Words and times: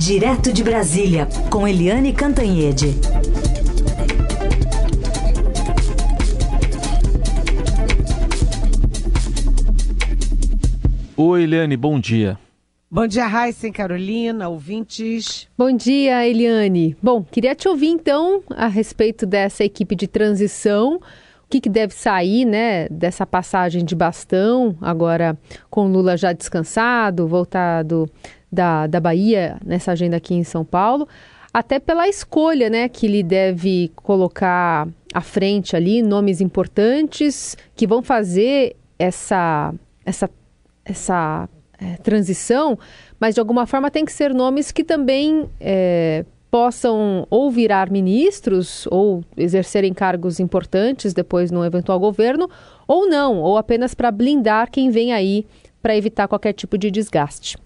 Direto 0.00 0.50
de 0.50 0.64
Brasília, 0.64 1.28
com 1.50 1.68
Eliane 1.68 2.14
Cantanhede. 2.14 2.86
Oi, 11.14 11.42
Eliane, 11.42 11.76
bom 11.76 12.00
dia. 12.00 12.38
Bom 12.90 13.06
dia, 13.06 13.26
Raíssa 13.26 13.70
Carolina, 13.70 14.48
ouvintes. 14.48 15.46
Bom 15.56 15.70
dia, 15.70 16.26
Eliane. 16.26 16.96
Bom, 17.02 17.22
queria 17.22 17.54
te 17.54 17.68
ouvir 17.68 17.88
então 17.88 18.42
a 18.56 18.68
respeito 18.68 19.26
dessa 19.26 19.64
equipe 19.64 19.94
de 19.94 20.08
transição. 20.08 20.96
O 20.96 21.50
que, 21.50 21.60
que 21.60 21.68
deve 21.68 21.92
sair, 21.92 22.46
né, 22.46 22.88
dessa 22.88 23.26
passagem 23.26 23.84
de 23.84 23.94
bastão, 23.94 24.74
agora 24.80 25.36
com 25.68 25.88
Lula 25.88 26.16
já 26.16 26.32
descansado, 26.32 27.28
voltado 27.28 28.08
da, 28.50 28.86
da 28.86 29.00
Bahia 29.00 29.58
nessa 29.64 29.92
agenda 29.92 30.16
aqui 30.16 30.34
em 30.34 30.44
São 30.44 30.64
Paulo, 30.64 31.08
até 31.52 31.78
pela 31.78 32.08
escolha, 32.08 32.70
né, 32.70 32.88
que 32.88 33.06
ele 33.06 33.22
deve 33.22 33.90
colocar 33.96 34.88
à 35.12 35.20
frente 35.20 35.74
ali 35.74 36.02
nomes 36.02 36.40
importantes 36.40 37.56
que 37.74 37.86
vão 37.86 38.02
fazer 38.02 38.76
essa 38.98 39.74
essa 40.04 40.30
essa 40.84 41.48
é, 41.78 41.96
transição, 41.96 42.78
mas 43.18 43.34
de 43.34 43.40
alguma 43.40 43.66
forma 43.66 43.90
tem 43.90 44.04
que 44.04 44.12
ser 44.12 44.32
nomes 44.34 44.70
que 44.70 44.84
também 44.84 45.48
é, 45.60 46.24
possam 46.50 47.26
ou 47.30 47.50
virar 47.50 47.90
ministros 47.90 48.86
ou 48.90 49.24
exercerem 49.36 49.94
cargos 49.94 50.40
importantes 50.40 51.14
depois 51.14 51.50
no 51.50 51.64
eventual 51.64 51.98
governo, 51.98 52.50
ou 52.86 53.08
não, 53.08 53.38
ou 53.38 53.56
apenas 53.56 53.94
para 53.94 54.10
blindar 54.10 54.70
quem 54.70 54.90
vem 54.90 55.12
aí 55.12 55.46
para 55.80 55.96
evitar 55.96 56.28
qualquer 56.28 56.52
tipo 56.52 56.76
de 56.76 56.90
desgaste. 56.90 57.56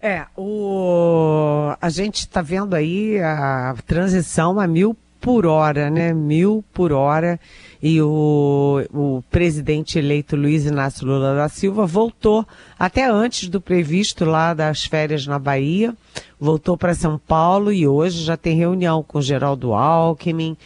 É, 0.00 0.26
o... 0.36 1.74
a 1.80 1.88
gente 1.88 2.20
está 2.20 2.42
vendo 2.42 2.74
aí 2.74 3.18
a 3.18 3.74
transição 3.86 4.60
a 4.60 4.66
mil 4.66 4.96
por 5.20 5.44
hora, 5.46 5.90
né? 5.90 6.12
Mil 6.12 6.64
por 6.72 6.92
hora. 6.92 7.40
E 7.82 8.00
o, 8.00 8.80
o 8.92 9.24
presidente 9.30 9.98
eleito 9.98 10.36
Luiz 10.36 10.64
Inácio 10.64 11.06
Lula 11.06 11.34
da 11.34 11.48
Silva 11.48 11.86
voltou 11.86 12.46
até 12.78 13.10
antes 13.10 13.48
do 13.48 13.60
previsto 13.60 14.24
lá 14.24 14.54
das 14.54 14.84
férias 14.84 15.26
na 15.26 15.38
Bahia, 15.38 15.94
voltou 16.38 16.76
para 16.76 16.94
São 16.94 17.18
Paulo 17.18 17.72
e 17.72 17.88
hoje 17.88 18.22
já 18.22 18.36
tem 18.36 18.56
reunião 18.56 19.02
com 19.02 19.20
Geraldo 19.20 19.74
Alckmin, 19.74 20.56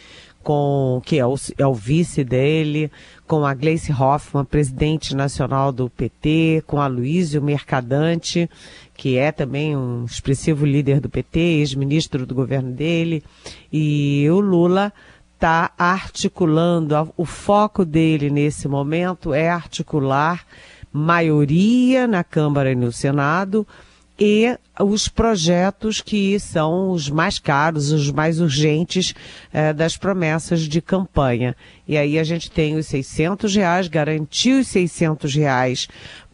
com 0.43 1.01
que 1.05 1.17
é 1.17 1.25
o, 1.25 1.35
é 1.57 1.65
o 1.65 1.73
vice 1.73 2.23
dele, 2.23 2.91
com 3.27 3.45
a 3.45 3.53
Gleice 3.53 3.91
Hoffmann, 3.91 4.45
presidente 4.45 5.15
nacional 5.15 5.71
do 5.71 5.89
PT, 5.89 6.63
com 6.67 6.81
a 6.81 6.87
Luísio 6.87 7.41
Mercadante, 7.41 8.49
que 9.01 9.17
é 9.17 9.31
também 9.31 9.75
um 9.75 10.05
expressivo 10.05 10.63
líder 10.63 10.99
do 10.99 11.09
PT, 11.09 11.39
ex-ministro 11.39 12.23
do 12.23 12.35
governo 12.35 12.71
dele, 12.71 13.23
e 13.73 14.27
o 14.29 14.39
Lula 14.39 14.93
está 15.33 15.71
articulando, 15.75 17.11
o 17.17 17.25
foco 17.25 17.83
dele 17.83 18.29
nesse 18.29 18.67
momento 18.67 19.33
é 19.33 19.49
articular 19.49 20.45
maioria 20.93 22.05
na 22.05 22.23
Câmara 22.23 22.73
e 22.73 22.75
no 22.75 22.91
Senado, 22.91 23.65
e 24.19 24.55
os 24.79 25.07
projetos 25.07 25.99
que 25.99 26.39
são 26.39 26.91
os 26.91 27.09
mais 27.09 27.39
caros, 27.39 27.91
os 27.91 28.11
mais 28.11 28.39
urgentes 28.39 29.15
eh, 29.51 29.73
das 29.73 29.97
promessas 29.97 30.59
de 30.59 30.79
campanha. 30.79 31.55
E 31.87 31.97
aí 31.97 32.19
a 32.19 32.23
gente 32.23 32.51
tem 32.51 32.75
os 32.77 32.85
600 32.85 33.55
reais, 33.55 33.87
garantiu 33.87 34.59
os 34.59 34.67
600 34.67 35.33
reais 35.33 35.87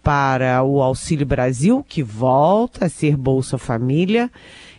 para 0.07 0.63
o 0.63 0.81
Auxílio 0.81 1.25
Brasil, 1.25 1.85
que 1.85 2.01
volta 2.01 2.85
a 2.85 2.89
ser 2.89 3.17
Bolsa 3.17 3.57
Família, 3.57 4.31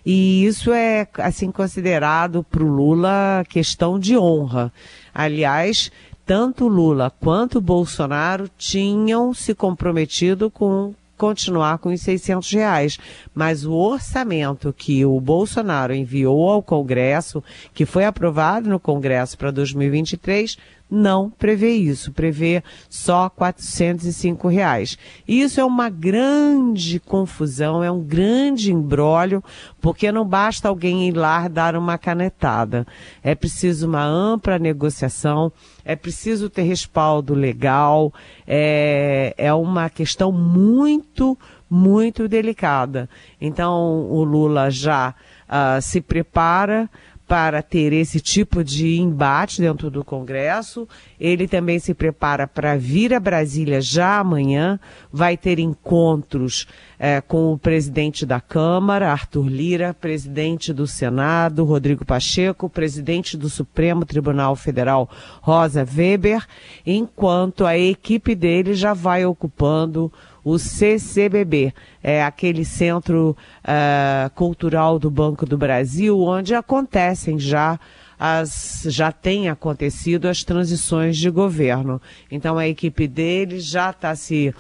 e 0.03 0.47
isso 0.47 0.73
é 0.73 1.07
assim 1.19 1.51
considerado 1.51 2.43
para 2.43 2.65
o 2.65 2.67
Lula 2.67 3.45
questão 3.47 3.99
de 3.99 4.17
honra. 4.17 4.73
Aliás, 5.13 5.93
tanto 6.25 6.67
Lula 6.67 7.13
quanto 7.21 7.61
Bolsonaro 7.61 8.49
tinham 8.57 9.35
se 9.35 9.55
comprometido 9.55 10.51
com 10.51 10.95
continuar 11.19 11.79
com 11.79 11.93
os 11.93 12.01
600 12.01 12.51
reais. 12.53 12.99
Mas 13.35 13.67
o 13.67 13.75
orçamento 13.75 14.73
que 14.73 15.05
o 15.05 15.21
Bolsonaro 15.21 15.93
enviou 15.93 16.49
ao 16.49 16.63
Congresso, 16.63 17.43
que 17.75 17.85
foi 17.85 18.05
aprovado 18.05 18.71
no 18.71 18.81
Congresso 18.81 19.37
para 19.37 19.51
2023, 19.51 20.57
não 20.91 21.29
prevê 21.29 21.73
isso, 21.73 22.13
prevê 22.13 22.63
só 22.89 23.29
405 23.29 24.49
reais. 24.49 24.97
Isso 25.27 25.61
é 25.61 25.65
uma 25.65 25.91
grande 25.91 26.99
confusão, 26.99 27.85
é 27.85 27.91
um 27.91 28.03
grande 28.03 28.73
embrólio, 28.73 29.45
porque 29.81 30.11
não 30.11 30.27
basta 30.27 30.69
alguém 30.69 31.09
ir 31.09 31.13
lá 31.13 31.47
dar 31.49 31.77
uma 31.77 31.99
canetada. 31.99 32.87
É 33.23 33.35
preciso 33.35 33.87
uma 33.87 34.05
ampla 34.05 34.59
negociação, 34.59 35.53
é 35.85 35.95
preciso 35.95 36.49
ter 36.49 36.63
respaldo 36.63 37.35
legal, 37.35 38.13
é, 38.47 39.35
é 39.37 39.53
uma 39.53 39.91
questão 39.91 40.33
muito, 40.33 41.37
muito 41.69 42.27
delicada. 42.27 43.09
Então, 43.41 44.07
o 44.11 44.25
Lula 44.25 44.71
já 44.71 45.15
uh, 45.49 45.81
se 45.81 46.01
prepara 46.01 46.89
para 47.29 47.63
ter 47.63 47.93
esse 47.93 48.21
tipo 48.21 48.65
de 48.65 48.99
embate 48.99 49.61
dentro 49.61 49.91
do 49.91 50.03
Congresso. 50.03 50.89
Ele 51.21 51.47
também 51.47 51.79
se 51.79 51.93
prepara 51.93 52.49
para 52.49 52.75
vir 52.75 53.13
a 53.13 53.21
Brasília 53.21 53.83
já 53.83 54.19
amanhã. 54.19 54.81
Vai 55.13 55.37
ter 55.37 55.59
encontros 55.59 56.67
eh, 56.99 57.21
com 57.21 57.53
o 57.53 57.59
presidente 57.59 58.25
da 58.25 58.41
Câmara, 58.41 59.13
Arthur 59.13 59.47
Lira, 59.47 59.93
presidente 59.93 60.73
do 60.73 60.87
Senado, 60.87 61.65
Rodrigo 61.65 62.03
Pacheco, 62.03 62.71
presidente 62.71 63.37
do 63.37 63.51
Supremo 63.51 64.07
Tribunal 64.07 64.57
Federal, 64.57 65.09
Rosa 65.43 65.87
Weber, 65.87 66.47
enquanto 66.87 67.67
a 67.67 67.77
equipe 67.77 68.35
dele 68.35 68.73
já 68.73 68.95
vai 68.95 69.27
ocupando 69.27 70.11
o 70.49 70.59
CCBB, 70.59 71.75
é 72.03 72.23
aquele 72.23 72.65
centro 72.65 73.37
uh, 73.65 74.31
cultural 74.31 74.99
do 74.99 75.11
Banco 75.11 75.45
do 75.45 75.59
Brasil, 75.59 76.19
onde 76.21 76.55
acontecem 76.55 77.39
já 77.39 77.79
as, 78.19 78.85
já 78.87 79.13
tem 79.13 79.49
acontecido 79.49 80.27
as 80.27 80.43
transições 80.43 81.17
de 81.17 81.31
governo. 81.31 82.01
Então 82.31 82.59
a 82.59 82.67
equipe 82.67 83.07
dele 83.07 83.61
já 83.61 83.91
está 83.91 84.15
se 84.17 84.55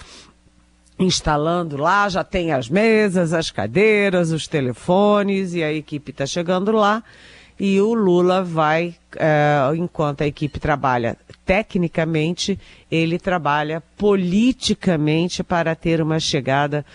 instalando 0.98 1.77
lá, 1.77 2.09
já 2.09 2.25
tem 2.25 2.53
as 2.53 2.69
mesas, 2.69 3.32
as 3.32 3.50
cadeiras, 3.50 4.31
os 4.31 4.47
telefones 4.47 5.54
e 5.54 5.62
a 5.62 5.72
equipe 5.72 6.10
está 6.10 6.27
chegando 6.27 6.72
lá 6.72 7.03
e 7.59 7.81
o 7.81 7.93
Lula 7.93 8.43
vai, 8.43 8.95
é, 9.17 9.59
enquanto 9.77 10.23
a 10.23 10.27
equipe 10.27 10.61
trabalha 10.61 11.17
tecnicamente, 11.45 12.59
ele 12.91 13.19
trabalha 13.19 13.83
politicamente 13.97 15.43
para 15.43 15.75
ter 15.75 16.01
uma 16.01 16.21
chegada 16.21 16.87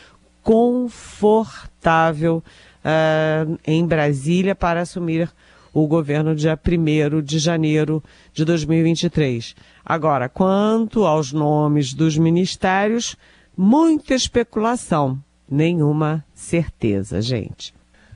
confortável 0.41 2.41
é, 2.83 3.45
em 3.65 3.85
Brasília 3.85 4.55
para 4.55 4.81
assumir 4.81 5.29
o 5.73 5.87
governo 5.87 6.35
dia 6.35 6.57
1 6.57 7.21
de 7.21 7.39
janeiro 7.39 8.03
de 8.31 8.45
2023. 8.45 9.55
Agora, 9.83 10.29
quanto 10.29 11.05
aos 11.05 11.33
nomes 11.33 11.93
dos 11.93 12.17
ministérios, 12.17 13.17
muita 13.57 14.13
especulação, 14.13 15.19
nenhuma 15.49 16.23
certeza, 16.33 17.21
gente. 17.21 17.73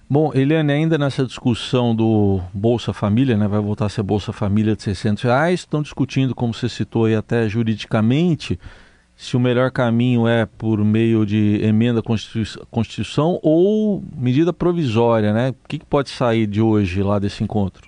Bom, 0.09 0.31
Eliane, 0.33 0.71
ainda 0.71 0.97
nessa 0.97 1.25
discussão 1.25 1.93
do 1.93 2.39
Bolsa 2.53 2.93
Família, 2.93 3.35
né, 3.35 3.45
vai 3.45 3.59
voltar 3.59 3.87
a 3.87 3.89
ser 3.89 4.03
Bolsa 4.03 4.31
Família 4.31 4.73
de 4.73 4.81
600 4.83 5.23
reais, 5.23 5.59
estão 5.59 5.81
discutindo, 5.81 6.33
como 6.33 6.53
você 6.53 6.69
citou 6.69 7.05
aí 7.05 7.15
até 7.15 7.49
juridicamente, 7.49 8.57
se 9.17 9.35
o 9.35 9.39
melhor 9.39 9.69
caminho 9.69 10.25
é 10.25 10.45
por 10.45 10.77
meio 10.85 11.25
de 11.25 11.59
emenda 11.61 11.99
à 11.99 12.03
Constituição 12.71 13.37
ou 13.43 14.01
medida 14.15 14.53
provisória, 14.53 15.33
né? 15.33 15.49
O 15.49 15.67
que, 15.67 15.79
que 15.79 15.85
pode 15.85 16.09
sair 16.09 16.47
de 16.47 16.61
hoje 16.61 17.03
lá 17.03 17.19
desse 17.19 17.43
encontro? 17.43 17.85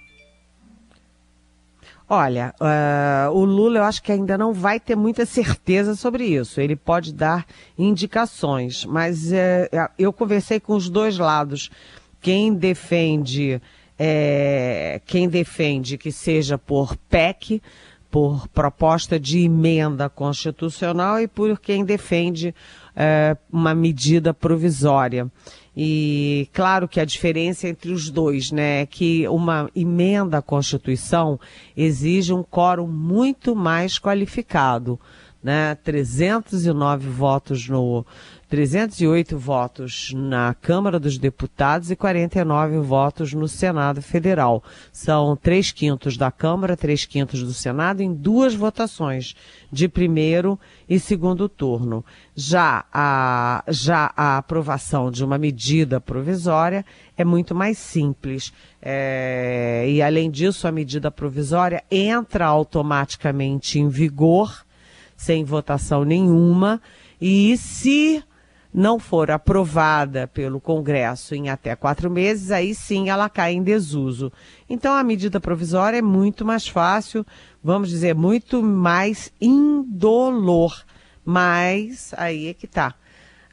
Olha, 2.12 2.54
uh, 2.60 3.32
o 3.32 3.46
Lula 3.46 3.78
eu 3.78 3.84
acho 3.84 4.02
que 4.02 4.12
ainda 4.12 4.36
não 4.38 4.52
vai 4.52 4.80
ter 4.80 4.96
muita 4.96 5.26
certeza 5.26 5.96
sobre 5.96 6.26
isso. 6.26 6.60
Ele 6.60 6.76
pode 6.76 7.14
dar 7.14 7.46
indicações, 7.78 8.84
mas 8.84 9.32
uh, 9.32 9.90
eu 9.98 10.12
conversei 10.12 10.60
com 10.60 10.76
os 10.76 10.90
dois 10.90 11.18
lados 11.20 11.70
quem 12.22 12.54
defende 12.54 13.62
é, 13.98 15.02
quem 15.06 15.28
defende 15.28 15.98
que 15.98 16.12
seja 16.12 16.58
por 16.58 16.96
PEC, 16.96 17.62
por 18.10 18.48
proposta 18.48 19.20
de 19.20 19.40
emenda 19.40 20.10
constitucional 20.10 21.20
e 21.20 21.28
por 21.28 21.60
quem 21.60 21.84
defende 21.84 22.56
é, 22.96 23.38
uma 23.52 23.76
medida 23.76 24.34
provisória. 24.34 25.30
E 25.76 26.50
claro 26.52 26.88
que 26.88 27.00
a 27.00 27.06
diferença 27.06 27.68
entre 27.68 27.92
os 27.92 28.10
dois, 28.10 28.52
né, 28.52 28.82
é 28.82 28.86
que 28.86 29.28
uma 29.28 29.70
emenda 29.76 30.40
à 30.40 30.42
Constituição 30.42 31.40
exige 31.78 32.34
um 32.34 32.44
quórum 32.44 32.88
muito 32.88 33.56
mais 33.56 34.00
qualificado, 34.00 35.00
né, 35.42 35.76
309 35.76 37.08
votos 37.08 37.70
no 37.70 38.06
308 38.50 39.38
votos 39.38 40.12
na 40.16 40.56
Câmara 40.56 41.00
dos 41.00 41.20
Deputados 41.20 41.92
e 41.92 41.96
49 41.96 42.80
votos 42.80 43.32
no 43.32 43.48
Senado 43.48 44.02
Federal. 44.02 44.64
São 44.92 45.36
três 45.36 45.72
quintos 45.72 46.18
da 46.18 46.32
Câmara, 46.32 46.76
três 46.76 47.06
quintos 47.06 47.44
do 47.44 47.54
Senado 47.54 48.02
em 48.02 48.12
duas 48.12 48.56
votações, 48.56 49.36
de 49.72 49.88
primeiro 49.88 50.60
e 50.90 51.00
segundo 51.00 51.48
turno. 51.48 52.04
Já 52.36 52.86
a, 52.92 53.64
já 53.68 54.12
a 54.18 54.38
aprovação 54.38 55.12
de 55.12 55.24
uma 55.24 55.38
medida 55.38 56.02
provisória 56.02 56.84
é 57.16 57.24
muito 57.24 57.54
mais 57.54 57.78
simples. 57.78 58.52
É, 58.82 59.86
e 59.88 60.02
além 60.02 60.32
disso, 60.32 60.68
a 60.68 60.72
medida 60.72 61.12
provisória 61.12 61.84
entra 61.92 62.48
automaticamente 62.48 63.78
em 63.78 63.90
vigor, 63.90 64.66
sem 65.16 65.44
votação 65.44 66.04
nenhuma, 66.04 66.82
e 67.22 67.56
se 67.58 68.24
não 68.74 69.00
for 69.00 69.32
aprovada 69.32 70.28
pelo 70.28 70.62
Congresso 70.62 71.34
em 71.34 71.50
até 71.50 71.76
quatro 71.76 72.10
meses, 72.10 72.52
aí 72.52 72.76
sim 72.76 73.10
ela 73.10 73.30
cai 73.30 73.54
em 73.54 73.64
desuso. 73.64 74.32
Então 74.70 74.94
a 74.94 75.04
medida 75.04 75.40
provisória 75.40 75.98
é 75.98 76.02
muito 76.02 76.46
mais 76.46 76.68
fácil, 76.68 77.26
vamos 77.64 77.90
dizer, 77.90 78.14
muito 78.14 78.62
mais 78.62 79.32
indolor. 79.42 80.84
Mas 81.26 82.14
aí 82.18 82.48
é 82.48 82.54
que 82.54 82.66
está. 82.66 82.94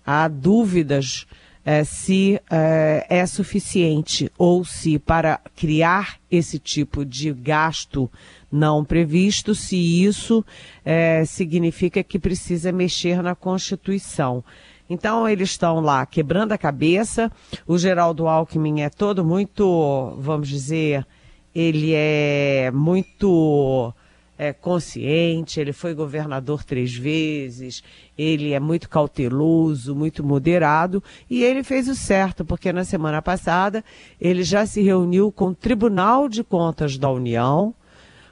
Há 0.04 0.28
dúvidas 0.28 1.26
é, 1.66 1.82
se 1.82 2.40
é, 2.48 3.04
é 3.08 3.26
suficiente 3.26 4.30
ou 4.38 4.64
se 4.64 5.00
para 5.00 5.40
criar 5.56 6.16
esse 6.30 6.60
tipo 6.60 7.04
de 7.04 7.32
gasto 7.32 8.08
não 8.52 8.84
previsto, 8.84 9.52
se 9.52 9.76
isso 9.76 10.44
é, 10.84 11.24
significa 11.24 12.04
que 12.04 12.20
precisa 12.20 12.70
mexer 12.70 13.20
na 13.20 13.34
Constituição. 13.34 14.44
Então 14.88 15.28
eles 15.28 15.50
estão 15.50 15.80
lá 15.80 16.06
quebrando 16.06 16.52
a 16.52 16.58
cabeça. 16.58 17.30
O 17.66 17.76
Geraldo 17.76 18.28
Alckmin 18.28 18.82
é 18.82 18.90
todo 18.90 19.24
muito, 19.24 20.16
vamos 20.18 20.48
dizer, 20.48 21.06
ele 21.54 21.92
é 21.94 22.70
muito 22.72 23.92
é, 24.38 24.52
consciente, 24.52 25.58
ele 25.58 25.72
foi 25.72 25.94
governador 25.94 26.62
três 26.62 26.94
vezes, 26.94 27.82
ele 28.16 28.52
é 28.52 28.60
muito 28.60 28.88
cauteloso, 28.88 29.94
muito 29.94 30.22
moderado, 30.22 31.02
e 31.28 31.42
ele 31.42 31.62
fez 31.62 31.88
o 31.88 31.94
certo, 31.94 32.44
porque 32.44 32.72
na 32.72 32.84
semana 32.84 33.22
passada 33.22 33.84
ele 34.20 34.42
já 34.42 34.66
se 34.66 34.82
reuniu 34.82 35.32
com 35.32 35.48
o 35.48 35.54
Tribunal 35.54 36.28
de 36.28 36.44
Contas 36.44 36.98
da 36.98 37.10
União, 37.10 37.74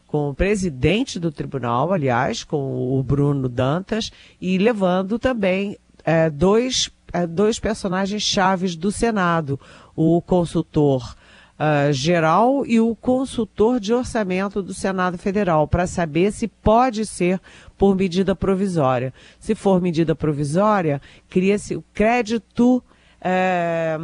com 0.06 0.30
o 0.30 0.34
presidente 0.34 1.18
do 1.18 1.32
tribunal, 1.32 1.92
aliás, 1.92 2.44
com 2.44 2.96
o 2.96 3.02
Bruno 3.02 3.48
Dantas, 3.48 4.12
e 4.40 4.58
levando 4.58 5.18
também 5.18 5.76
é, 6.04 6.28
dois, 6.28 6.90
é, 7.12 7.26
dois 7.26 7.58
personagens 7.58 8.22
chaves 8.22 8.76
do 8.76 8.92
Senado, 8.92 9.58
o 9.96 10.20
consultor 10.20 11.16
uh, 11.58 11.92
geral 11.92 12.66
e 12.66 12.80
o 12.80 12.94
consultor 12.94 13.80
de 13.80 13.92
orçamento 13.92 14.62
do 14.62 14.74
Senado 14.74 15.18
Federal, 15.18 15.66
para 15.66 15.86
saber 15.86 16.32
se 16.32 16.48
pode 16.48 17.06
ser 17.06 17.40
por 17.76 17.96
medida 17.96 18.34
provisória. 18.34 19.12
Se 19.38 19.54
for 19.54 19.80
medida 19.80 20.14
provisória, 20.14 21.00
cria-se 21.28 21.76
o 21.76 21.84
crédito 21.92 22.82
é, 23.20 23.98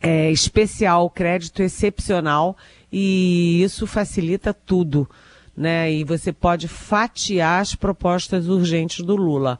é, 0.00 0.30
especial, 0.30 1.10
crédito 1.10 1.62
excepcional, 1.62 2.56
e 2.92 3.62
isso 3.62 3.86
facilita 3.86 4.54
tudo. 4.54 5.08
Né? 5.56 5.92
E 5.92 6.04
você 6.04 6.32
pode 6.32 6.66
fatiar 6.66 7.60
as 7.60 7.74
propostas 7.74 8.48
urgentes 8.48 9.04
do 9.04 9.14
Lula 9.14 9.58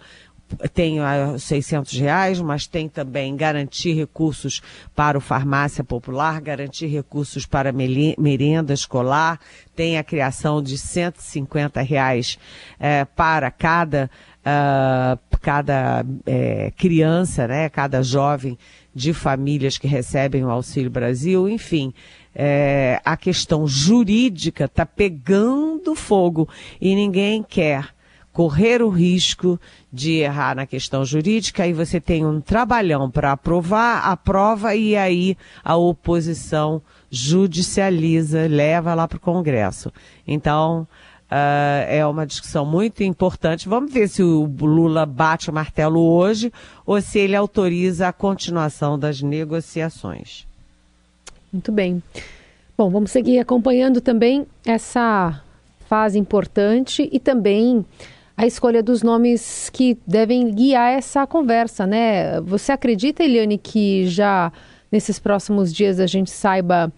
tem 0.72 1.00
uh, 1.00 1.38
600 1.38 1.92
reais, 1.98 2.40
mas 2.40 2.66
tem 2.66 2.88
também 2.88 3.36
garantir 3.36 3.92
recursos 3.92 4.60
para 4.94 5.18
o 5.18 5.20
farmácia 5.20 5.82
popular, 5.84 6.40
garantir 6.40 6.86
recursos 6.86 7.46
para 7.46 7.72
merenda 7.72 8.72
escolar, 8.72 9.40
tem 9.74 9.98
a 9.98 10.04
criação 10.04 10.62
de 10.62 10.78
150 10.78 11.80
reais 11.82 12.38
uh, 12.76 13.06
para 13.14 13.50
cada, 13.50 14.10
uh, 14.40 15.18
cada 15.40 16.04
uh, 16.04 16.72
criança, 16.76 17.46
né, 17.46 17.68
cada 17.68 18.02
jovem 18.02 18.58
de 18.94 19.12
famílias 19.12 19.76
que 19.76 19.88
recebem 19.88 20.44
o 20.44 20.50
Auxílio 20.50 20.90
Brasil, 20.90 21.48
enfim. 21.48 21.92
É, 22.36 23.00
a 23.04 23.16
questão 23.16 23.64
jurídica 23.66 24.64
está 24.64 24.84
pegando 24.84 25.94
fogo 25.94 26.48
e 26.80 26.94
ninguém 26.94 27.44
quer 27.44 27.93
correr 28.34 28.82
o 28.82 28.88
risco 28.88 29.58
de 29.92 30.14
errar 30.14 30.56
na 30.56 30.66
questão 30.66 31.04
jurídica, 31.04 31.62
aí 31.62 31.72
você 31.72 32.00
tem 32.00 32.26
um 32.26 32.40
trabalhão 32.40 33.08
para 33.08 33.30
aprovar 33.30 34.10
a 34.10 34.16
prova 34.16 34.74
e 34.74 34.96
aí 34.96 35.38
a 35.62 35.76
oposição 35.76 36.82
judicializa, 37.08 38.48
leva 38.48 38.92
lá 38.92 39.06
para 39.06 39.18
o 39.18 39.20
Congresso. 39.20 39.92
Então, 40.26 40.84
uh, 41.30 41.86
é 41.88 42.04
uma 42.04 42.26
discussão 42.26 42.66
muito 42.66 43.04
importante. 43.04 43.68
Vamos 43.68 43.92
ver 43.92 44.08
se 44.08 44.20
o 44.20 44.50
Lula 44.60 45.06
bate 45.06 45.48
o 45.48 45.54
martelo 45.54 46.00
hoje 46.00 46.52
ou 46.84 47.00
se 47.00 47.20
ele 47.20 47.36
autoriza 47.36 48.08
a 48.08 48.12
continuação 48.12 48.98
das 48.98 49.22
negociações. 49.22 50.44
Muito 51.52 51.70
bem. 51.70 52.02
Bom, 52.76 52.90
vamos 52.90 53.12
seguir 53.12 53.38
acompanhando 53.38 54.00
também 54.00 54.44
essa 54.66 55.40
fase 55.88 56.18
importante 56.18 57.08
e 57.12 57.20
também 57.20 57.86
a 58.36 58.46
escolha 58.46 58.82
dos 58.82 59.02
nomes 59.02 59.70
que 59.70 59.96
devem 60.06 60.50
guiar 60.50 60.92
essa 60.92 61.26
conversa, 61.26 61.86
né? 61.86 62.40
Você 62.40 62.72
acredita, 62.72 63.22
Eliane, 63.22 63.58
que 63.58 64.06
já 64.06 64.52
nesses 64.90 65.18
próximos 65.18 65.72
dias 65.72 66.00
a 66.00 66.06
gente 66.06 66.30
saiba, 66.30 66.92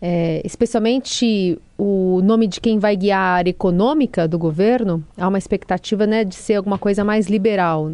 é, 0.00 0.42
especialmente 0.44 1.58
o 1.78 2.20
nome 2.22 2.46
de 2.46 2.60
quem 2.60 2.78
vai 2.78 2.96
guiar 2.96 3.20
a 3.20 3.34
área 3.34 3.50
econômica 3.50 4.28
do 4.28 4.38
governo? 4.38 5.02
Há 5.16 5.26
uma 5.28 5.38
expectativa, 5.38 6.06
né, 6.06 6.22
de 6.22 6.34
ser 6.34 6.56
alguma 6.56 6.78
coisa 6.78 7.02
mais 7.02 7.28
liberal. 7.28 7.92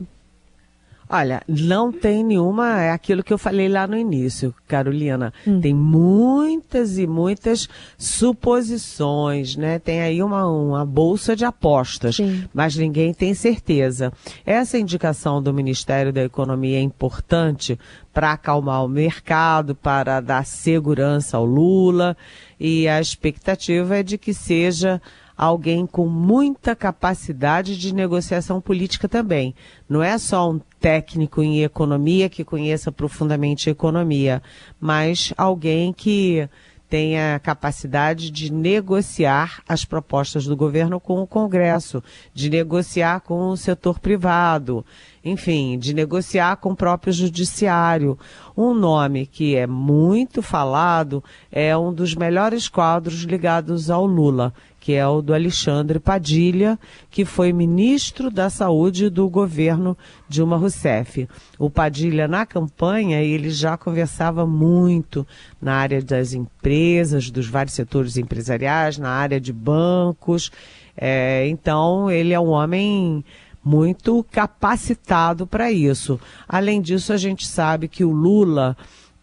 Olha, 1.13 1.43
não 1.49 1.91
tem 1.91 2.23
nenhuma, 2.23 2.81
é 2.81 2.93
aquilo 2.93 3.25
que 3.25 3.33
eu 3.33 3.39
falei 3.39 3.69
lá 3.69 3.85
no 3.85 3.97
início, 3.97 4.55
Carolina. 4.69 5.35
Hum. 5.45 5.61
Tem 5.61 5.75
muitas 5.75 6.99
e 6.99 7.07
muitas 7.07 7.69
suposições, 7.99 9.57
né? 9.57 9.81
Tem 9.81 10.03
aí 10.03 10.23
uma, 10.23 10.47
uma 10.47 10.87
bolsa 10.87 11.35
de 11.35 11.45
apostas, 11.45 12.15
Sim. 12.15 12.45
mas 12.55 12.77
ninguém 12.77 13.13
tem 13.13 13.35
certeza. 13.35 14.13
Essa 14.47 14.79
indicação 14.79 15.43
do 15.43 15.53
Ministério 15.53 16.13
da 16.13 16.23
Economia 16.23 16.79
é 16.79 16.83
importante 16.83 17.77
para 18.13 18.33
acalmar 18.33 18.85
o 18.85 18.89
mercado, 18.89 19.75
para 19.75 20.21
dar 20.21 20.47
segurança 20.47 21.37
ao 21.37 21.45
Lula, 21.45 22.17
e 22.59 22.87
a 22.87 23.01
expectativa 23.01 23.99
é 23.99 24.03
de 24.05 24.17
que 24.17 24.33
seja 24.33 25.03
alguém 25.41 25.87
com 25.87 26.07
muita 26.07 26.77
capacidade 26.77 27.79
de 27.79 27.95
negociação 27.95 28.61
política 28.61 29.09
também. 29.09 29.55
Não 29.89 30.03
é 30.03 30.19
só 30.19 30.51
um 30.51 30.61
técnico 30.79 31.43
em 31.43 31.63
economia 31.63 32.29
que 32.29 32.45
conheça 32.45 32.93
profundamente 32.93 33.71
economia, 33.71 34.43
mas 34.79 35.33
alguém 35.39 35.95
que 35.95 36.47
tenha 36.91 37.39
capacidade 37.39 38.31
de 38.31 38.53
negociar 38.53 39.63
as 39.67 39.83
propostas 39.83 40.45
do 40.45 40.55
governo 40.55 41.01
com 41.01 41.23
o 41.23 41.27
Congresso, 41.27 42.05
de 42.35 42.51
negociar 42.51 43.21
com 43.21 43.49
o 43.49 43.57
setor 43.57 43.99
privado, 43.99 44.85
enfim, 45.25 45.79
de 45.79 45.95
negociar 45.95 46.57
com 46.57 46.71
o 46.71 46.77
próprio 46.77 47.13
judiciário. 47.13 48.19
Um 48.57 48.75
nome 48.75 49.27
que 49.27 49.55
é 49.55 49.67
muito 49.67 50.43
falado 50.43 51.23
é 51.53 51.77
um 51.77 51.93
dos 51.93 52.15
melhores 52.15 52.69
quadros 52.69 53.23
ligados 53.23 53.91
ao 53.91 54.07
Lula, 54.07 54.53
que 54.81 54.95
é 54.95 55.07
o 55.07 55.21
do 55.21 55.35
Alexandre 55.35 56.01
Padilha, 56.01 56.79
que 57.11 57.27
foi 57.27 57.53
ministro 57.53 58.31
da 58.31 58.49
Saúde 58.49 59.11
do 59.11 59.29
governo 59.29 59.97
Dilma 60.27 60.57
Rousseff. 60.57 61.29
O 61.59 61.69
Padilha, 61.69 62.27
na 62.27 62.47
campanha, 62.47 63.21
ele 63.21 63.51
já 63.51 63.77
conversava 63.77 64.47
muito 64.47 65.27
na 65.61 65.75
área 65.75 66.03
das 66.03 66.33
empresas, 66.33 67.31
dos 67.31 67.47
vários 67.47 67.75
setores 67.75 68.17
empresariais, 68.17 68.97
na 68.97 69.11
área 69.11 69.39
de 69.39 69.53
bancos. 69.53 70.51
É, 70.97 71.47
então, 71.49 72.11
ele 72.11 72.33
é 72.33 72.41
um 72.41 72.49
homem 72.49 73.23
muito 73.65 74.25
capacitado 74.31 75.47
para 75.47 75.71
isso. 75.71 76.19
Além 76.49 76.81
disso, 76.81 77.13
a 77.13 77.17
gente 77.17 77.47
sabe 77.47 77.89
que 77.89 78.05
o 78.05 78.11
Lula 78.11 78.77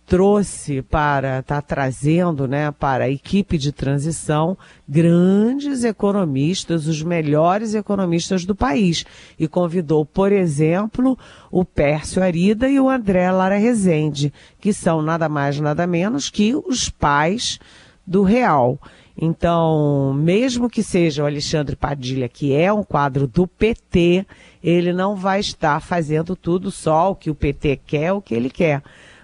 trouxe 0.08 0.82
para, 0.82 1.39
está 1.39 1.62
trazendo 1.62 2.48
né, 2.48 2.72
para 2.72 3.03
a 3.03 3.10
equipe 3.10 3.58
de 3.58 3.74
transição 3.74 4.58
grandes 4.88 5.84
economistas, 5.84 6.88
os 6.88 7.03
melhores 7.03 7.75
economistas 7.75 8.46
do 8.46 8.56
país. 8.56 9.06
E 9.38 9.50
convidou, 9.50 10.06
por 10.06 10.32
exemplo, 10.32 11.20
o 11.51 11.65
Pércio 11.65 12.24
Arida 12.24 12.70
e 12.70 12.79
o 12.79 12.89
André 12.89 13.29
Lara 13.29 13.58
Rezende, 13.58 14.34
que 14.62 14.72
são 14.72 15.01
nada 15.01 15.27
mais, 15.27 15.60
nada 15.60 15.86
menos 15.86 16.29
que 16.29 16.56
os 16.56 16.89
pais 16.89 17.60
do 18.06 18.24
Real. 18.24 18.79
Então, 19.20 20.14
mesmo 20.14 20.70
que 20.70 20.84
seja 20.84 21.24
o 21.24 21.26
Alexandre 21.26 21.76
Padilha, 21.76 22.30
que 22.30 22.54
é 22.54 22.72
um 22.72 22.84
quadro 22.84 23.26
do 23.26 23.48
PT, 23.48 24.24
ele 24.64 24.94
não 24.94 25.16
vai 25.16 25.40
estar 25.40 25.82
fazendo 25.82 26.36
tudo 26.36 26.70
só 26.70 27.12
o 27.12 27.16
que 27.16 27.32
o 27.32 27.36
PT 27.36 27.80
quer, 27.88 28.14
o 28.14 28.22
que 28.22 28.36
ele 28.36 28.50
quer. 28.50 28.84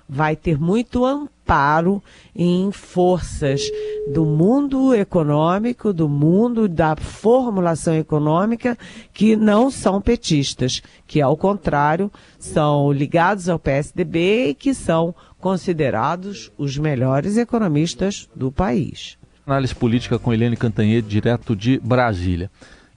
Vai 0.10 0.36
ter 0.36 0.60
muito 0.60 1.06
amparo 1.06 2.02
em 2.36 2.72
forças 2.72 3.62
do 4.12 4.26
mundo 4.26 4.96
econômico, 4.96 5.94
do 5.94 6.10
mundo 6.10 6.68
da 6.68 6.96
formulação 6.96 7.96
econômica, 7.96 8.76
que 9.14 9.36
não 9.36 9.70
são 9.70 10.02
petistas, 10.02 10.82
que 11.06 11.22
ao 11.22 11.38
contrário 11.38 12.12
são 12.40 12.92
ligados 12.92 13.48
ao 13.48 13.60
PSDB 13.60 14.50
e 14.50 14.54
que 14.56 14.74
são 14.74 15.14
considerados 15.40 16.52
os 16.58 16.80
melhores 16.80 17.38
economistas 17.38 18.28
do 18.36 18.52
país. 18.52 19.18
Análise 19.46 19.76
política 19.76 20.18
com 20.18 20.34
Helene 20.34 20.56
Cantanhede, 20.56 21.08
direto 21.08 21.56
de 21.56 21.80
Brasília. 21.84 22.50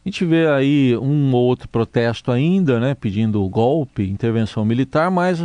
A 0.05 0.09
gente 0.09 0.25
vê 0.25 0.47
aí 0.49 0.97
um 0.97 1.35
ou 1.35 1.45
outro 1.45 1.69
protesto 1.69 2.31
ainda, 2.31 2.79
né, 2.79 2.95
pedindo 2.95 3.47
golpe, 3.49 4.09
intervenção 4.09 4.65
militar, 4.65 5.11
mas 5.11 5.45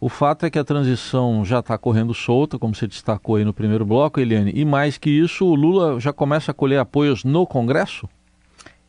o 0.00 0.08
fato 0.08 0.46
é 0.46 0.50
que 0.50 0.58
a 0.58 0.64
transição 0.64 1.44
já 1.44 1.58
está 1.58 1.76
correndo 1.76 2.14
solta, 2.14 2.58
como 2.58 2.74
você 2.74 2.86
destacou 2.86 3.34
aí 3.34 3.44
no 3.44 3.52
primeiro 3.52 3.84
bloco, 3.84 4.20
Eliane, 4.20 4.52
e 4.54 4.64
mais 4.64 4.96
que 4.96 5.10
isso, 5.10 5.44
o 5.44 5.54
Lula 5.56 5.98
já 5.98 6.12
começa 6.12 6.52
a 6.52 6.54
colher 6.54 6.78
apoios 6.78 7.24
no 7.24 7.44
Congresso? 7.44 8.08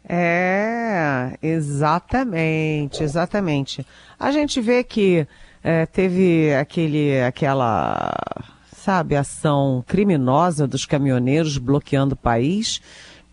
É, 0.08 1.38
exatamente, 1.42 3.02
exatamente. 3.02 3.86
A 4.20 4.32
gente 4.32 4.62
vê 4.62 4.84
que 4.84 5.28
é, 5.64 5.88
teve 5.88 6.54
aquele, 6.54 7.20
aquela 7.22 8.14
sabe, 8.88 9.18
ação 9.18 9.84
criminosa 9.86 10.66
dos 10.66 10.86
caminhoneiros 10.86 11.58
bloqueando 11.58 12.14
o 12.14 12.18
país, 12.18 12.82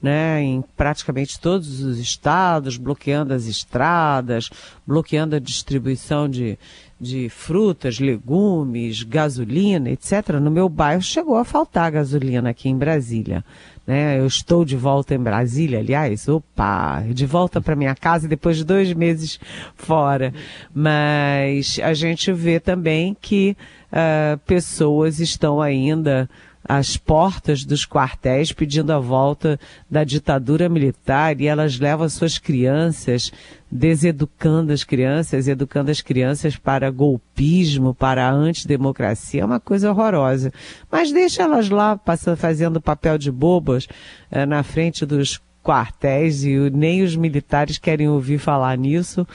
né, 0.03 0.43
em 0.43 0.65
praticamente 0.77 1.39
todos 1.39 1.81
os 1.81 1.97
estados, 1.97 2.77
bloqueando 2.77 3.33
as 3.33 3.47
estradas, 3.47 4.51
bloqueando 4.85 5.37
a 5.37 5.39
distribuição 5.39 6.29
de, 6.29 6.59
de 7.05 7.29
frutas, 7.29 8.01
legumes, 8.01 9.03
gasolina, 9.03 9.91
etc. 9.91 10.41
No 10.41 10.51
meu 10.51 10.69
bairro 10.69 11.03
chegou 11.03 11.37
a 11.37 11.45
faltar 11.45 11.93
gasolina 11.93 12.51
aqui 12.51 12.69
em 12.71 12.77
Brasília. 12.77 13.45
Né? 13.87 14.19
Eu 14.19 14.27
estou 14.27 14.65
de 14.65 14.77
volta 14.77 15.15
em 15.15 15.19
Brasília, 15.19 15.81
aliás, 15.81 16.27
opa, 16.27 17.05
de 17.13 17.27
volta 17.27 17.61
para 17.61 17.77
minha 17.77 17.95
casa 17.95 18.27
depois 18.27 18.57
de 18.57 18.65
dois 18.65 18.93
meses 18.95 19.39
fora. 19.77 20.33
Mas 20.75 21.79
a 21.83 21.93
gente 21.93 22.33
vê 22.33 22.59
também 22.59 23.15
que 23.21 23.55
uh, 23.93 24.39
pessoas 24.47 25.21
estão 25.21 25.61
ainda 25.61 26.29
às 26.67 26.97
portas 26.97 27.65
dos 27.65 27.87
quartéis 27.87 28.53
pedindo 28.53 28.93
a 28.93 28.99
volta 28.99 29.61
da 29.91 30.03
ditadura 30.03 30.69
militar 30.69 31.41
e 31.41 31.47
elas 31.47 31.79
levam 31.79 32.09
suas 32.09 32.39
crianças, 32.39 33.31
deseducando 33.71 34.73
as 34.73 34.83
crianças, 34.83 35.47
educando 35.47 35.91
as 35.91 36.01
crianças 36.01 36.57
para 36.57 36.91
golpismo, 36.91 37.95
para 37.95 38.31
antidemocracia. 38.31 39.43
É 39.43 39.45
uma 39.45 39.61
coisa 39.61 39.91
horrorosa. 39.91 40.53
Mas 40.91 41.13
deixa 41.13 41.43
elas 41.43 41.69
lá 41.69 41.97
passando, 41.97 42.37
fazendo 42.37 42.81
papel 42.81 43.19
de 43.19 43.31
bobas 43.31 43.87
uh, 44.33 44.47
na 44.47 44.63
frente 44.63 45.05
dos 45.05 45.41
quartéis 45.63 46.45
e 46.45 46.71
nem 46.71 47.03
os 47.03 47.17
militares 47.17 47.79
querem 47.79 48.09
ouvir 48.09 48.39
falar 48.39 48.77
nisso 48.77 49.27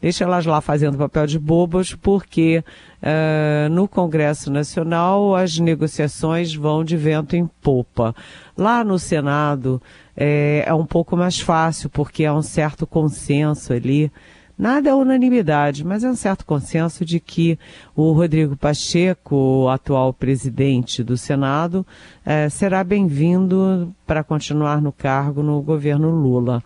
deixa 0.00 0.24
elas 0.24 0.46
lá 0.46 0.60
fazendo 0.60 0.98
papel 0.98 1.26
de 1.26 1.38
bobas, 1.38 1.94
porque 1.94 2.62
uh, 3.02 3.68
no 3.70 3.88
Congresso 3.88 4.50
Nacional 4.50 5.34
as 5.34 5.58
negociações 5.58 6.54
vão 6.54 6.84
de 6.84 6.96
vento 6.96 7.36
em 7.36 7.46
popa. 7.46 8.14
Lá 8.56 8.84
no 8.84 8.98
Senado 8.98 9.80
é, 10.16 10.64
é 10.66 10.74
um 10.74 10.86
pouco 10.86 11.16
mais 11.16 11.40
fácil, 11.40 11.90
porque 11.90 12.24
há 12.24 12.34
um 12.34 12.42
certo 12.42 12.86
consenso 12.86 13.72
ali. 13.72 14.10
Nada 14.58 14.88
é 14.88 14.94
unanimidade, 14.94 15.84
mas 15.84 16.02
é 16.02 16.08
um 16.08 16.16
certo 16.16 16.46
consenso 16.46 17.04
de 17.04 17.20
que 17.20 17.58
o 17.94 18.12
Rodrigo 18.12 18.56
Pacheco, 18.56 19.36
o 19.36 19.68
atual 19.68 20.14
presidente 20.14 21.04
do 21.04 21.14
Senado, 21.14 21.86
eh, 22.24 22.48
será 22.48 22.82
bem-vindo 22.82 23.94
para 24.06 24.24
continuar 24.24 24.80
no 24.80 24.92
cargo 24.92 25.42
no 25.42 25.60
governo 25.60 26.08
Lula. 26.08 26.64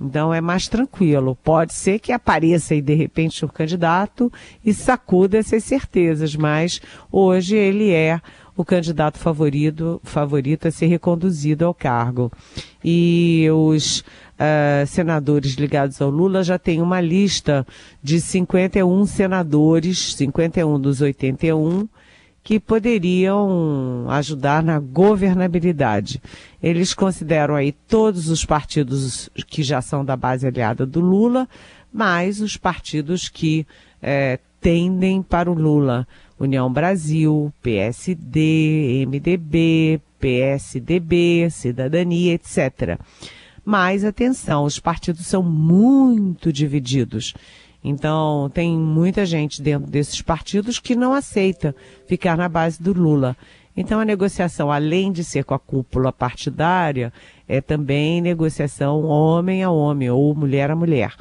Então 0.00 0.32
é 0.32 0.40
mais 0.40 0.66
tranquilo. 0.66 1.36
Pode 1.44 1.74
ser 1.74 1.98
que 1.98 2.10
apareça 2.10 2.72
aí 2.72 2.80
de 2.80 2.94
repente 2.94 3.44
um 3.44 3.48
candidato 3.48 4.32
e 4.64 4.72
sacuda 4.72 5.36
essas 5.36 5.62
certezas, 5.62 6.34
mas 6.34 6.80
hoje 7.12 7.54
ele 7.54 7.90
é 7.90 8.20
o 8.56 8.64
candidato 8.64 9.18
favorito, 9.18 10.00
favorito 10.02 10.68
a 10.68 10.70
ser 10.70 10.86
reconduzido 10.86 11.66
ao 11.66 11.74
cargo. 11.74 12.32
E 12.82 13.46
os 13.52 14.00
uh, 14.00 14.86
senadores 14.86 15.54
ligados 15.54 16.00
ao 16.00 16.10
Lula 16.10 16.42
já 16.42 16.58
têm 16.58 16.80
uma 16.80 17.00
lista 17.00 17.66
de 18.02 18.20
51 18.20 19.06
senadores, 19.06 20.14
51 20.14 20.80
dos 20.80 21.00
81, 21.00 21.86
que 22.42 22.58
poderiam 22.58 24.06
ajudar 24.08 24.62
na 24.62 24.78
governabilidade. 24.78 26.20
Eles 26.62 26.94
consideram 26.94 27.54
aí 27.54 27.72
todos 27.72 28.28
os 28.28 28.44
partidos 28.44 29.28
que 29.46 29.62
já 29.62 29.80
são 29.82 30.04
da 30.04 30.16
base 30.16 30.46
aliada 30.46 30.86
do 30.86 31.00
Lula, 31.00 31.48
mais 31.92 32.40
os 32.40 32.56
partidos 32.56 33.28
que 33.28 33.66
é, 34.02 34.38
tendem 34.60 35.22
para 35.22 35.50
o 35.50 35.54
Lula. 35.54 36.06
União 36.38 36.72
Brasil, 36.72 37.52
PSD, 37.62 39.04
MDB, 39.06 40.00
PSDB, 40.18 41.48
Cidadania, 41.50 42.32
etc. 42.32 42.98
Mas 43.62 44.04
atenção, 44.04 44.64
os 44.64 44.78
partidos 44.78 45.26
são 45.26 45.42
muito 45.42 46.50
divididos. 46.50 47.34
Então, 47.82 48.50
tem 48.52 48.76
muita 48.76 49.24
gente 49.24 49.62
dentro 49.62 49.90
desses 49.90 50.20
partidos 50.20 50.78
que 50.78 50.94
não 50.94 51.14
aceita 51.14 51.74
ficar 52.06 52.36
na 52.36 52.48
base 52.48 52.82
do 52.82 52.92
Lula. 52.92 53.36
Então, 53.76 53.98
a 53.98 54.04
negociação, 54.04 54.70
além 54.70 55.10
de 55.10 55.24
ser 55.24 55.44
com 55.44 55.54
a 55.54 55.58
cúpula 55.58 56.12
partidária, 56.12 57.12
é 57.48 57.60
também 57.60 58.20
negociação 58.20 59.04
homem 59.04 59.62
a 59.62 59.70
homem 59.70 60.10
ou 60.10 60.34
mulher 60.34 60.70
a 60.70 60.76
mulher. 60.76 61.14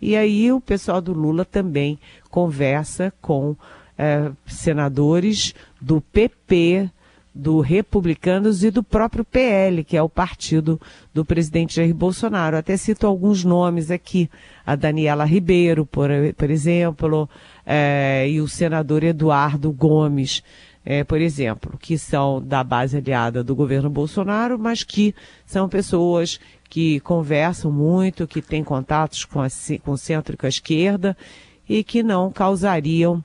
E 0.00 0.16
aí, 0.16 0.50
o 0.50 0.60
pessoal 0.60 1.00
do 1.00 1.12
Lula 1.12 1.44
também 1.44 1.98
conversa 2.30 3.12
com 3.20 3.54
é, 3.98 4.30
senadores 4.46 5.54
do 5.80 6.00
PP, 6.00 6.90
do 7.36 7.60
Republicanos 7.60 8.64
e 8.64 8.70
do 8.70 8.82
próprio 8.82 9.22
PL, 9.22 9.84
que 9.84 9.96
é 9.96 10.02
o 10.02 10.08
partido 10.08 10.80
do 11.12 11.22
presidente 11.22 11.76
Jair 11.76 11.94
Bolsonaro. 11.94 12.56
Até 12.56 12.76
cito 12.78 13.06
alguns 13.06 13.44
nomes 13.44 13.90
aqui, 13.90 14.30
a 14.64 14.74
Daniela 14.74 15.26
Ribeiro, 15.26 15.84
por, 15.84 16.08
por 16.34 16.50
exemplo, 16.50 17.28
é, 17.64 18.26
e 18.28 18.40
o 18.40 18.48
senador 18.48 19.04
Eduardo 19.04 19.70
Gomes, 19.70 20.42
é, 20.82 21.04
por 21.04 21.20
exemplo, 21.20 21.76
que 21.78 21.98
são 21.98 22.42
da 22.42 22.64
base 22.64 22.96
aliada 22.96 23.44
do 23.44 23.54
governo 23.54 23.90
Bolsonaro, 23.90 24.58
mas 24.58 24.82
que 24.82 25.14
são 25.44 25.68
pessoas 25.68 26.40
que 26.70 27.00
conversam 27.00 27.70
muito, 27.70 28.26
que 28.26 28.40
têm 28.40 28.64
contatos 28.64 29.26
com, 29.26 29.42
a, 29.42 29.48
com 29.84 29.92
o 29.92 29.98
centro 29.98 30.34
e 30.34 30.38
com 30.38 30.46
a 30.46 30.48
esquerda 30.48 31.14
e 31.68 31.84
que 31.84 32.02
não 32.02 32.30
causariam 32.30 33.22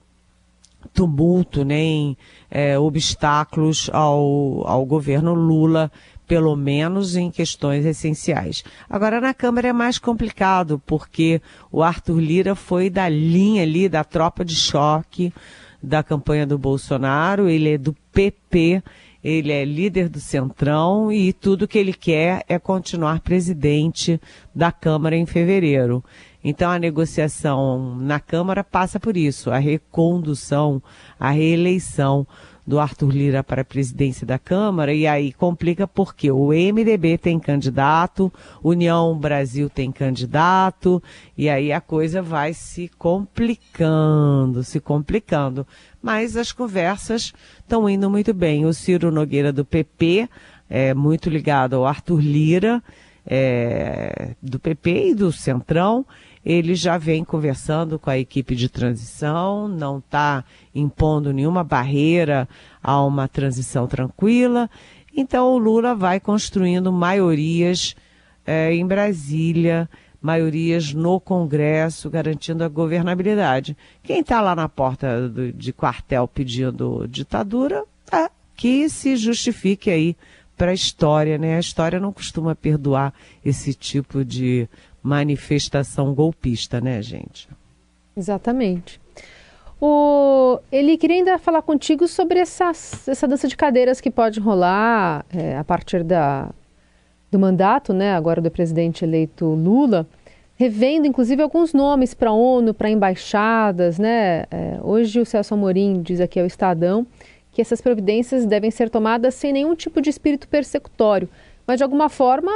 tumulto, 0.94 1.64
nem 1.64 2.18
é, 2.50 2.78
obstáculos 2.78 3.90
ao, 3.94 4.68
ao 4.68 4.86
governo 4.86 5.34
Lula, 5.34 5.92
pelo 6.28 6.56
menos 6.56 7.16
em 7.16 7.30
questões 7.30 7.86
essenciais. 7.86 8.64
Agora, 8.90 9.20
na 9.20 9.34
Câmara 9.34 9.68
é 9.68 9.74
mais 9.74 9.98
complicado, 9.98 10.82
porque 10.86 11.42
o 11.72 11.84
Arthur 11.84 12.20
Lira 12.20 12.56
foi 12.56 12.90
da 12.90 13.10
linha 13.10 13.64
ali, 13.64 13.90
da 13.90 14.04
tropa 14.04 14.46
de 14.46 14.56
choque 14.56 15.34
da 15.82 16.04
campanha 16.04 16.46
do 16.46 16.58
Bolsonaro, 16.58 17.50
ele 17.50 17.74
é 17.74 17.78
do 17.78 17.96
PP, 18.14 18.84
ele 19.24 19.52
é 19.52 19.66
líder 19.66 20.10
do 20.10 20.20
Centrão 20.20 21.12
e 21.12 21.34
tudo 21.34 21.68
que 21.68 21.78
ele 21.78 21.94
quer 21.94 22.44
é 22.48 22.58
continuar 22.60 23.20
presidente 23.20 24.20
da 24.54 24.72
Câmara 24.72 25.16
em 25.16 25.26
fevereiro. 25.26 26.04
Então 26.44 26.72
a 26.72 26.80
negociação 26.80 27.96
na 27.98 28.20
Câmara 28.20 28.64
passa 28.64 29.00
por 29.00 29.16
isso, 29.16 29.52
a 29.52 29.58
recondução, 29.58 30.82
a 31.20 31.30
reeleição 31.30 32.26
do 32.66 32.80
Arthur 32.80 33.10
Lira 33.10 33.44
para 33.44 33.62
a 33.62 33.66
presidência 33.66 34.26
da 34.26 34.38
Câmara, 34.38 34.94
e 34.94 35.08
aí 35.08 35.34
complica 35.34 35.88
porque 35.88 36.32
o 36.32 36.50
MDB 36.50 37.18
tem 37.18 37.40
candidato, 37.40 38.32
União 38.64 39.18
Brasil 39.18 39.70
tem 39.70 39.92
candidato, 39.92 41.02
e 41.38 41.50
aí 41.50 41.72
a 41.72 41.82
coisa 41.82 42.22
vai 42.22 42.54
se 42.54 42.90
complicando, 42.98 44.64
se 44.64 44.80
complicando. 44.80 45.66
Mas 46.02 46.38
as 46.38 46.52
conversas 46.52 47.34
estão 47.60 47.90
indo 47.90 48.10
muito 48.10 48.34
bem. 48.34 48.66
O 48.66 48.74
Ciro 48.74 49.12
Nogueira 49.12 49.52
do 49.52 49.66
PP 49.66 50.30
é 50.70 50.94
muito 50.94 51.30
ligado 51.30 51.76
ao 51.76 51.86
Arthur 51.86 52.22
Lira, 52.22 52.82
é, 53.26 54.36
do 54.42 54.60
PP 54.60 55.10
e 55.10 55.14
do 55.14 55.32
Centrão, 55.32 56.06
ele 56.46 56.74
já 56.76 56.98
vem 56.98 57.24
conversando 57.24 58.00
com 58.00 58.10
a 58.10 58.18
equipe 58.18 58.56
de 58.56 58.68
transição, 58.68 59.68
não 59.68 60.00
está 60.00 60.44
impondo 60.74 61.32
nenhuma 61.32 61.64
barreira 61.64 62.48
a 62.82 63.04
uma 63.04 63.28
transição 63.28 63.88
tranquila 63.88 64.70
Então 65.16 65.54
o 65.54 65.58
Lula 65.58 65.94
vai 65.94 66.20
construindo 66.20 66.92
maiorias 66.92 67.96
é, 68.46 68.74
em 68.74 68.86
Brasília, 68.86 69.90
maiorias 70.22 70.94
no 70.94 71.20
Congresso, 71.20 72.10
garantindo 72.10 72.64
a 72.64 72.70
governabilidade. 72.70 73.76
Quem 74.04 74.22
está 74.22 74.42
lá 74.42 74.56
na 74.56 74.70
porta 74.70 75.28
do, 75.28 75.52
de 75.52 75.74
quartel 75.74 76.28
pedindo 76.28 77.08
ditadura, 77.08 77.84
é, 78.12 78.30
que 78.56 78.88
se 78.90 79.16
justifique 79.16 79.90
aí 79.90 80.16
para 80.58 80.72
a 80.72 80.76
história, 80.76 81.40
né? 81.40 81.58
A 81.58 81.60
história 81.60 82.00
não 82.00 82.14
costuma 82.14 82.56
perdoar 82.56 83.14
esse 83.44 83.74
tipo 83.74 84.24
de 84.24 84.70
manifestação 85.02 86.14
golpista, 86.14 86.80
né, 86.80 87.02
gente? 87.02 87.48
Exatamente. 88.16 89.00
O... 89.80 90.60
Ele 90.72 90.96
queria 90.98 91.18
ainda 91.18 91.40
falar 91.40 91.64
contigo 91.64 92.08
sobre 92.08 92.40
essa, 92.40 92.70
essa 92.70 93.28
dança 93.28 93.48
de 93.48 93.58
cadeiras 93.58 94.00
que 94.00 94.12
pode 94.12 94.40
rolar 94.40 95.26
é, 95.34 95.58
a 95.58 95.64
partir 95.64 96.04
da, 96.04 96.50
do 97.32 97.40
mandato, 97.40 97.94
né, 97.94 98.14
agora 98.14 98.40
do 98.42 98.52
presidente 98.52 99.04
eleito 99.04 99.46
Lula, 99.46 100.06
revendo 100.56 101.08
inclusive 101.08 101.42
alguns 101.42 101.74
nomes 101.74 102.14
para 102.14 102.30
a 102.30 102.34
ONU, 102.34 102.74
para 102.74 102.92
embaixadas, 102.92 103.98
né? 103.98 104.44
É, 104.52 104.78
hoje 104.84 105.20
o 105.20 105.26
Celso 105.26 105.56
Amorim 105.56 106.04
diz 106.04 106.20
aqui 106.20 106.40
ao 106.40 106.46
Estadão 106.46 107.08
que 107.52 107.62
essas 107.62 107.82
providências 107.82 108.46
devem 108.46 108.70
ser 108.70 108.90
tomadas 108.90 109.34
sem 109.34 109.52
nenhum 109.52 109.76
tipo 109.76 110.00
de 110.00 110.10
espírito 110.10 110.48
persecutório, 110.48 111.28
mas 111.66 111.78
de 111.78 111.84
alguma 111.84 112.10
forma 112.10 112.52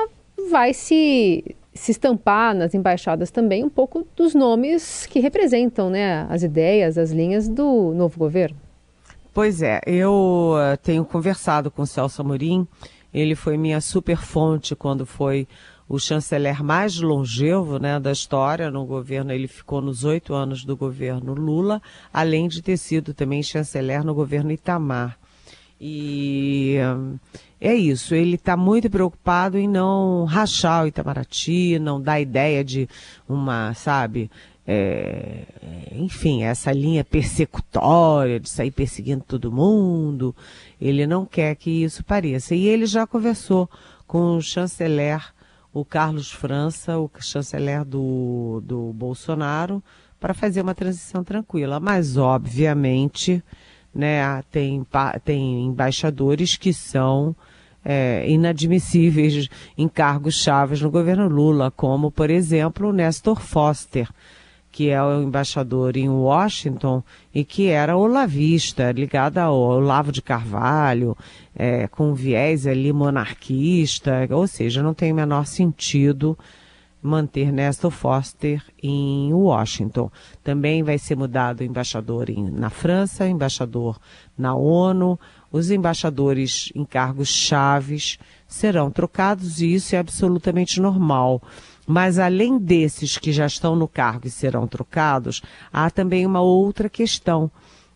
vai 0.51 0.73
se, 0.73 1.55
se 1.75 1.91
estampar 1.91 2.55
nas 2.55 2.73
embaixadas 2.73 3.29
também 3.29 3.63
um 3.63 3.69
pouco 3.69 4.07
dos 4.15 4.33
nomes 4.33 5.05
que 5.05 5.19
representam 5.19 5.89
né, 5.89 6.25
as 6.29 6.41
ideias, 6.41 6.97
as 6.97 7.11
linhas 7.11 7.47
do 7.47 7.93
novo 7.93 8.17
governo. 8.17 8.57
Pois 9.33 9.61
é, 9.61 9.81
eu 9.85 10.53
uh, 10.53 10.77
tenho 10.81 11.03
conversado 11.03 11.69
com 11.69 11.81
o 11.81 11.87
Celso 11.87 12.21
Amorim, 12.21 12.65
ele 13.13 13.35
foi 13.35 13.57
minha 13.57 13.81
super 13.81 14.17
fonte 14.17 14.75
quando 14.75 15.05
foi 15.05 15.47
o 15.87 15.99
chanceler 15.99 16.63
mais 16.63 16.99
longevo 16.99 17.77
né, 17.77 17.99
da 17.99 18.11
história 18.11 18.71
no 18.71 18.85
governo. 18.85 19.31
Ele 19.31 19.47
ficou 19.47 19.81
nos 19.81 20.03
oito 20.03 20.33
anos 20.33 20.65
do 20.65 20.75
governo 20.75 21.33
Lula, 21.33 21.81
além 22.11 22.47
de 22.47 22.61
ter 22.61 22.77
sido 22.77 23.13
também 23.13 23.43
chanceler 23.43 24.03
no 24.03 24.13
governo 24.13 24.51
Itamar. 24.51 25.17
E 25.79 26.77
é 27.59 27.73
isso, 27.73 28.13
ele 28.13 28.35
está 28.35 28.57
muito 28.57 28.89
preocupado 28.89 29.57
em 29.57 29.67
não 29.67 30.25
rachar 30.25 30.83
o 30.83 30.87
Itamaraty, 30.87 31.79
não 31.79 32.01
dar 32.01 32.19
ideia 32.19 32.63
de 32.63 32.87
uma, 33.27 33.73
sabe, 33.73 34.29
é, 34.67 35.43
enfim, 35.91 36.43
essa 36.43 36.71
linha 36.71 37.03
persecutória 37.03 38.39
de 38.39 38.49
sair 38.49 38.71
perseguindo 38.71 39.23
todo 39.23 39.51
mundo. 39.51 40.35
Ele 40.81 41.05
não 41.05 41.25
quer 41.25 41.55
que 41.55 41.83
isso 41.83 42.03
pareça. 42.03 42.55
E 42.55 42.65
ele 42.65 42.85
já 42.85 43.05
conversou 43.05 43.69
com 44.07 44.37
o 44.37 44.41
chanceler 44.41 45.33
o 45.71 45.83
Carlos 45.83 46.31
França, 46.31 46.97
o 46.97 47.11
chanceler 47.19 47.83
do, 47.83 48.61
do 48.63 48.93
Bolsonaro, 48.93 49.83
para 50.19 50.33
fazer 50.33 50.61
uma 50.61 50.73
transição 50.73 51.23
tranquila. 51.23 51.79
Mas, 51.79 52.17
obviamente, 52.17 53.43
né, 53.95 54.43
tem, 54.51 54.85
tem 55.23 55.65
embaixadores 55.65 56.57
que 56.57 56.73
são 56.73 57.35
é, 57.83 58.29
inadmissíveis 58.29 59.47
em 59.77 59.87
cargos 59.87 60.35
chaves 60.35 60.81
no 60.81 60.91
governo 60.91 61.29
Lula, 61.29 61.71
como, 61.71 62.11
por 62.11 62.29
exemplo, 62.29 62.89
o 62.89 62.93
Nestor 62.93 63.39
Foster 63.39 64.09
que 64.75 64.89
é 64.89 65.01
o 65.01 65.23
embaixador 65.23 65.95
em 65.95 66.09
Washington 66.09 67.01
e 67.33 67.45
que 67.45 67.67
era 67.67 67.95
olavista, 67.95 68.91
ligado 68.91 69.37
ao 69.37 69.57
Olavo 69.57 70.11
de 70.11 70.21
Carvalho, 70.21 71.15
é, 71.55 71.87
com 71.87 72.13
viés 72.13 72.67
ali 72.67 72.91
monarquista, 72.91 74.27
ou 74.31 74.45
seja, 74.45 74.83
não 74.83 74.93
tem 74.93 75.13
o 75.13 75.15
menor 75.15 75.45
sentido 75.45 76.37
manter 77.05 77.51
Nestor 77.51 77.91
Foster 77.91 78.63
em 78.81 79.31
Washington. 79.31 80.11
Também 80.43 80.83
vai 80.83 80.97
ser 80.97 81.15
mudado 81.15 81.61
o 81.61 81.63
embaixador 81.63 82.29
em, 82.29 82.49
na 82.49 82.69
França, 82.69 83.27
embaixador 83.27 83.99
na 84.37 84.55
ONU, 84.55 85.19
os 85.51 85.69
embaixadores 85.69 86.71
em 86.75 86.83
cargos 86.83 87.29
chaves 87.29 88.17
serão 88.47 88.89
trocados 88.91 89.61
e 89.61 89.73
isso 89.73 89.95
é 89.95 89.99
absolutamente 89.99 90.81
normal. 90.81 91.41
Mas 91.87 92.17
além 92.17 92.57
desses 92.57 93.17
que 93.17 93.31
já 93.31 93.45
estão 93.45 93.75
no 93.75 93.87
cargo 93.87 94.27
e 94.27 94.31
serão 94.31 94.67
trocados, 94.67 95.41
há 95.71 95.89
também 95.89 96.25
uma 96.25 96.41
outra 96.41 96.89
questão, 96.89 97.49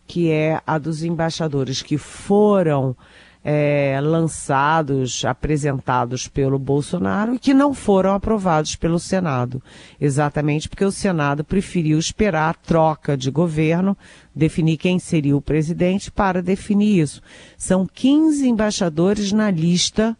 que 0.06 0.30
é 0.30 0.60
a 0.66 0.78
dos 0.78 1.02
embaixadores 1.02 1.82
que 1.82 1.98
foram 1.98 2.96
é, 3.42 3.98
lançados, 4.02 5.24
apresentados 5.24 6.28
pelo 6.28 6.58
Bolsonaro 6.58 7.34
e 7.34 7.38
que 7.38 7.54
não 7.54 7.72
foram 7.72 8.14
aprovados 8.14 8.76
pelo 8.76 8.98
Senado. 8.98 9.62
Exatamente 10.00 10.68
porque 10.68 10.84
o 10.84 10.92
Senado 10.92 11.42
preferiu 11.42 11.98
esperar 11.98 12.50
a 12.50 12.54
troca 12.54 13.16
de 13.16 13.30
governo, 13.30 13.96
definir 14.34 14.76
quem 14.76 14.98
seria 14.98 15.36
o 15.36 15.42
presidente 15.42 16.10
para 16.10 16.42
definir 16.42 17.00
isso. 17.00 17.22
São 17.56 17.86
15 17.86 18.48
embaixadores 18.48 19.32
na 19.32 19.50
lista 19.50 20.16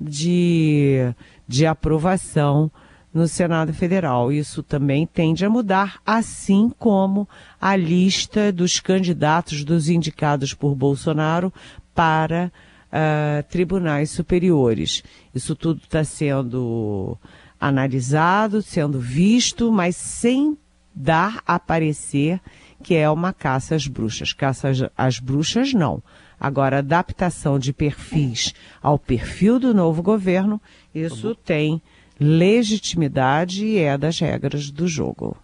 de, 0.00 1.12
de 1.46 1.66
aprovação 1.66 2.70
no 3.12 3.28
Senado 3.28 3.72
Federal. 3.72 4.32
Isso 4.32 4.60
também 4.62 5.06
tende 5.06 5.44
a 5.44 5.50
mudar, 5.50 6.00
assim 6.04 6.70
como 6.76 7.28
a 7.60 7.76
lista 7.76 8.52
dos 8.52 8.80
candidatos 8.80 9.64
dos 9.64 9.88
indicados 9.88 10.52
por 10.52 10.74
Bolsonaro 10.74 11.52
para 11.94 12.50
uh, 12.88 13.42
tribunais 13.48 14.10
superiores. 14.10 15.02
Isso 15.34 15.54
tudo 15.54 15.80
está 15.82 16.04
sendo 16.04 17.16
analisado, 17.60 18.60
sendo 18.62 18.98
visto, 18.98 19.72
mas 19.72 19.96
sem 19.96 20.56
dar 20.94 21.42
a 21.46 21.58
parecer 21.58 22.40
que 22.82 22.94
é 22.94 23.08
uma 23.08 23.32
caça 23.32 23.74
às 23.74 23.86
bruxas. 23.86 24.32
Caça 24.32 24.70
às 24.96 25.18
bruxas, 25.18 25.72
não. 25.72 26.02
Agora, 26.38 26.78
adaptação 26.78 27.58
de 27.58 27.72
perfis 27.72 28.52
ao 28.82 28.98
perfil 28.98 29.58
do 29.58 29.72
novo 29.72 30.02
governo, 30.02 30.60
isso 30.94 31.34
tem 31.34 31.80
legitimidade 32.20 33.64
e 33.64 33.78
é 33.78 33.96
das 33.96 34.18
regras 34.18 34.70
do 34.70 34.86
jogo. 34.86 35.36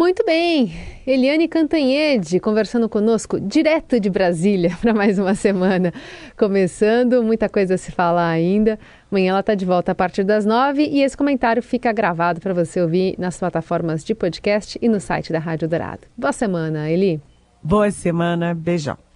Muito 0.00 0.24
bem, 0.24 0.72
Eliane 1.06 1.46
Cantanhede 1.46 2.40
conversando 2.40 2.88
conosco 2.88 3.38
direto 3.38 4.00
de 4.00 4.08
Brasília 4.08 4.74
para 4.80 4.94
mais 4.94 5.18
uma 5.18 5.34
semana. 5.34 5.92
Começando, 6.38 7.22
muita 7.22 7.50
coisa 7.50 7.74
a 7.74 7.78
se 7.78 7.92
falar 7.92 8.30
ainda. 8.30 8.78
Amanhã 9.12 9.32
ela 9.32 9.40
está 9.40 9.54
de 9.54 9.66
volta 9.66 9.92
a 9.92 9.94
partir 9.94 10.24
das 10.24 10.46
nove 10.46 10.86
e 10.86 11.02
esse 11.02 11.14
comentário 11.14 11.62
fica 11.62 11.92
gravado 11.92 12.40
para 12.40 12.54
você 12.54 12.80
ouvir 12.80 13.14
nas 13.18 13.38
plataformas 13.38 14.02
de 14.02 14.14
podcast 14.14 14.78
e 14.80 14.88
no 14.88 15.00
site 15.00 15.34
da 15.34 15.38
Rádio 15.38 15.68
Dourado. 15.68 16.06
Boa 16.16 16.32
semana, 16.32 16.90
Eli. 16.90 17.20
Boa 17.62 17.90
semana, 17.90 18.54
beijão. 18.54 19.09